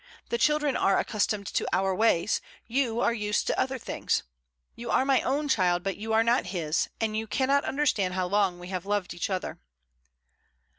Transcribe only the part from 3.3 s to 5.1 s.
to other things. You are